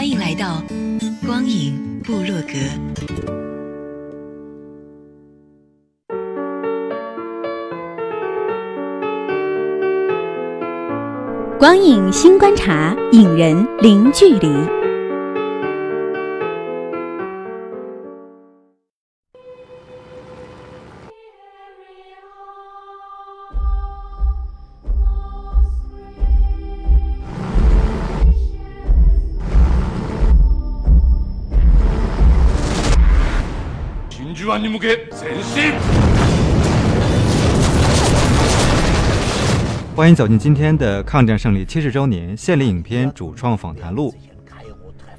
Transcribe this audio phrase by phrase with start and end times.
[0.00, 0.62] 欢迎来到
[1.26, 2.54] 光影部落格。
[11.58, 14.79] 光影新观察，影人零距离。
[34.40, 35.74] 真珠湾に向け前進
[39.94, 44.14] 欢迎走进今天的抗战胜利七十周年献礼影片主创访谈录，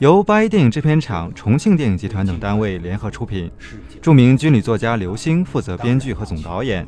[0.00, 3.48] 由八一电影制片厂、重庆电影集团等单位联合出品，
[4.02, 6.84] 著名军旅作家刘星负责编剧和总导演，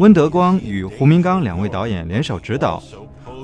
[0.00, 2.82] 温德光与胡明刚两位导演联手指导，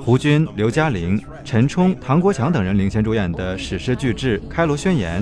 [0.03, 5.21] 胡军、刘嘉玲、陈冲、唐国强等人领衔主演的史诗巨制《开罗宣言》，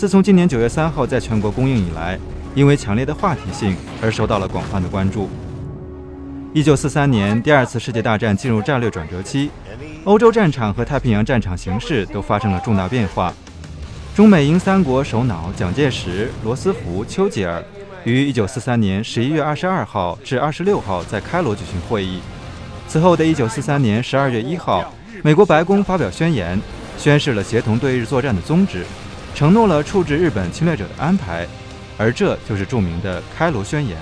[0.00, 2.18] 自从今年九月三号在全国公映以来，
[2.54, 5.28] 因为强烈的话题性而受到了广泛的关注。
[6.54, 9.50] 一九四三年，第二次世界大战进入战略转折期，
[10.04, 13.30] 欧洲战场和太平洋战场形势都发生了重大变化。
[14.14, 17.62] 中美英三国首脑蒋介石、罗斯福、丘吉尔
[18.04, 22.20] 于一九四三年十一月二十二号至二十六号在开罗举行会议。
[22.88, 26.58] 此后的一九四三年十二月一号，美国白宫发表宣言，
[26.96, 28.82] 宣示了协同对日作战的宗旨，
[29.34, 31.46] 承诺了处置日本侵略者的安排，
[31.96, 33.98] 而这就是著名的开罗宣言。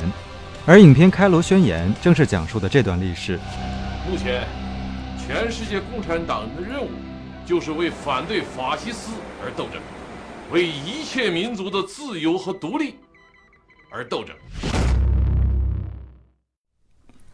[0.67, 3.39] 而影片《开罗宣言》正是讲述的这段历史。
[4.11, 4.47] 目前，
[5.17, 6.91] 全世界共产党人的任务
[7.47, 9.13] 就是为反对法西斯
[9.43, 9.81] 而斗争，
[10.51, 12.97] 为一切民族的自由和独立
[13.91, 14.35] 而斗争。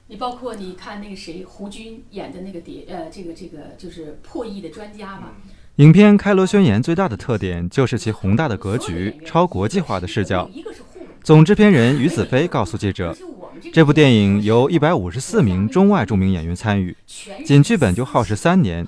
[0.06, 5.33] 你包括你看那个谁胡军演的那个谍呃，这个这个就是破译的专家吧。
[5.76, 10.48] 影片《开罗宣言》最大的特点就是其宏大的格局、超国际化的视角。
[11.24, 13.16] 总制片人于子飞告诉记者
[13.74, 16.96] ：“这部电影由一百五十四名中外著名演员参与，
[17.44, 18.86] 仅剧本就耗时三年，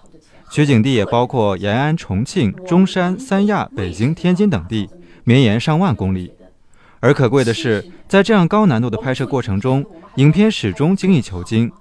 [0.48, 4.88] 取景地也包括延安、重庆、中山、三亚、北京、天津等地，
[5.24, 6.34] 绵延上万公里。
[7.00, 9.84] 而可贵的是，在这样高难度的拍摄过程中，
[10.16, 11.72] 影片始终精益求精。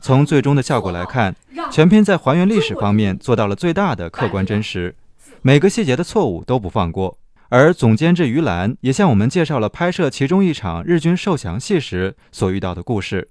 [0.00, 1.34] 从最终的效果来看，
[1.70, 4.96] 全片在还原历史方面做到了最大的客观真实，
[5.42, 7.18] 每个细节的错误都不放过。”
[7.50, 13.30] 而总监制于兰也向我们介绍了拍摄其中一场日军受降戏时所遇到的故事。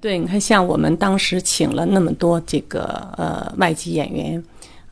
[0.00, 2.84] 对，你看，像我们当时请了那么多这个
[3.18, 4.42] 呃外籍演员，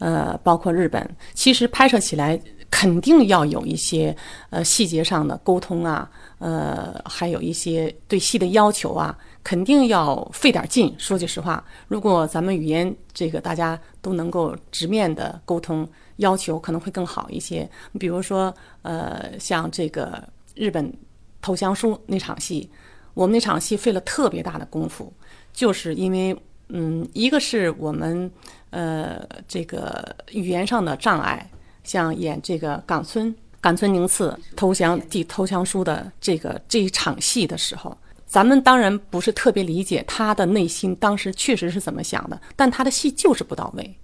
[0.00, 2.39] 呃，包括日本，其实拍摄起来
[2.78, 4.16] 肯定要有一些
[4.50, 6.09] 呃细节上的沟通啊，
[6.39, 10.94] 呃，还有一些对戏的要求啊，肯定要费点劲。
[10.97, 15.89] 说句实话，如果咱们语言这个大家都能够直面的沟通。
[16.19, 18.53] 要求可能会更好一些，比如说，
[18.83, 20.21] 呃，像这个
[20.56, 20.93] 日本
[21.41, 22.69] 投降书那场戏，
[23.15, 25.12] 我们那场戏费了特别大的功夫，
[25.53, 26.37] 就是因为，
[26.71, 28.28] 嗯，一个是我们
[28.71, 31.49] 呃这个语言上的障碍，
[31.88, 43.97] 像演这个冈村冈村宁次投降递投降书的这个这一场戏的时候，咱们当然不是特别理解他的内心当时确实是怎么想的，但他的戏就是不到位。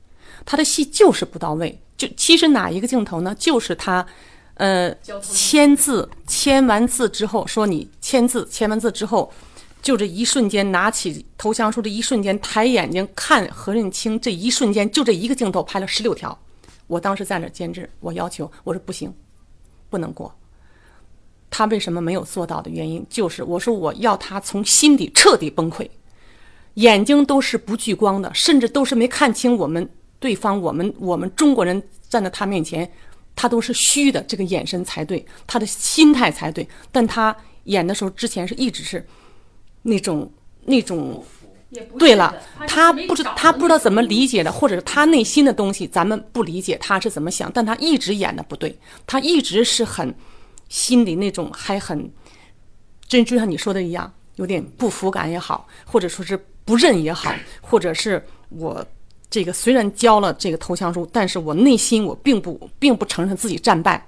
[0.47, 3.35] 他的戏就是不到位，就其实哪一个镜头呢？
[3.39, 4.05] 就是他，
[4.55, 9.33] 呃，签字签完字之后，说你签字签完字之后，
[9.81, 16.37] 就这一瞬间拿起投降书的一瞬间，抬眼睛看何润清，这一瞬间就这一个镜头拍了十六条。
[16.95, 19.13] 我当时在那监制，我要求我说不行，
[19.91, 20.33] 不能过。
[21.51, 25.89] 他为什么没有做到的原因，就是我说我要他从心底彻底崩溃，
[26.75, 29.89] 眼睛都是不聚光的，甚至都是没看清我们。
[30.21, 32.89] 对方，我们我们中国人站在他面前，
[33.35, 36.67] 他都是虚的，这个眼神才对，他的心态才对。
[36.93, 39.05] 但他演的时候，之前是一直是
[39.83, 40.31] 那种
[40.65, 41.25] 那种。
[41.99, 42.35] 对了，
[42.67, 47.51] 他不知他不知道怎么理解的，或者是他内心的东西，咱们不理解他是怎么想。
[47.53, 50.15] 但他一直演的不对，他一直是很
[50.69, 52.11] 心里那种还很
[53.07, 58.85] 真，就像你说的一样，有点不服感也好，或者说是不认也好，或者是我。
[59.31, 64.07] 这个虽然交了这个投降书，但是我内心我并不并不承认自己战败。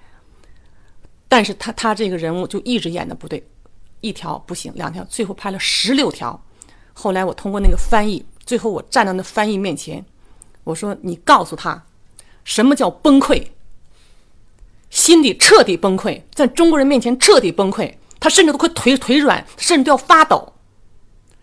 [1.27, 3.45] 但是他他这个人物就一直演的不对，
[4.03, 6.41] 一条不行，两条，最后拍了十六条。
[6.99, 10.03] 后来我通过那个翻译，最后我站到那翻译面前，
[10.65, 11.85] 我说：“你告诉他，
[12.43, 13.49] 什么叫崩溃？
[14.89, 20.55] 心里彻底崩溃，在中国人面前彻底崩溃，他甚至都快腿腿软，甚至都要发抖，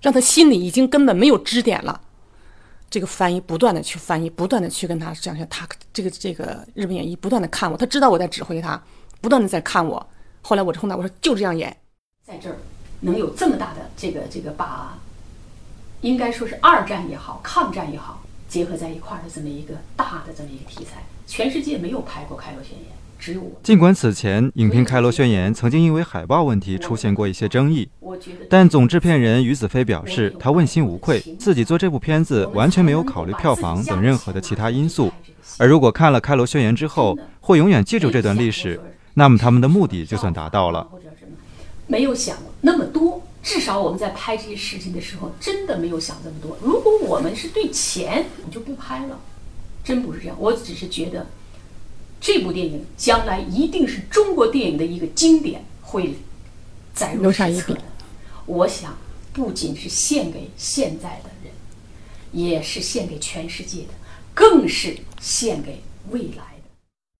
[0.02, 2.02] 让他心里已经根本没有支点了。”
[2.90, 8.82] 这个翻译不断的去翻译，不断的去跟他讲讲，他这个这个日本演义不断的看我，他知道我在指挥他，
[9.22, 10.04] 不断的在看我。
[10.42, 11.76] 后来我冲他我说就这样演，
[12.26, 12.58] 在这儿
[13.02, 14.98] 能有这么大的这个这个把，
[16.04, 22.82] 应该说是二战也好，抗战也好，结合在一块儿的这么一个大的这么一个题材，全世界没有拍过《开罗宣言》。
[23.18, 27.88] 只有我尽管此前影片《开罗宣言》曾经因为海报问题出现过一些争议，
[28.50, 35.10] 但总制片人于子飞表示，他问心无愧，自己做这部片子完全没有考虑票房等任何的其他因素。
[35.58, 38.78] 而如果看了《开罗宣言》之后，会永远记住这段历史，
[39.14, 40.86] 那么他们的目的就算达到了。
[41.88, 46.58] 没有想那么多，至少我们在拍这些事情的时候，真的没有想这么多。
[46.62, 49.20] 如果我们是对钱，我就不拍了，
[49.84, 50.36] 真不是这样。
[50.40, 51.28] 我只是觉得。
[52.26, 56.16] 这部电影将来一定是中国电影的一个经典，会
[56.96, 57.82] 载入史册的。
[58.46, 58.98] 我想，
[59.34, 61.52] 不仅是献给现在的人，
[62.32, 63.90] 也是献给全世界的，
[64.34, 66.53] 更是献给未来。